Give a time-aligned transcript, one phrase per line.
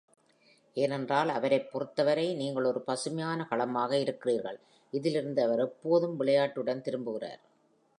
[0.73, 4.59] ஏனென்றால் அவரைப் பொறுத்தவரை, நீங்கள் ஒரு பசுமையான களமாக இருக்கிறீர்கள்,
[4.91, 7.39] இதிலிருந்து அவர் எப்போதும் விளையாட்டுடன் திரும்புகிறார்.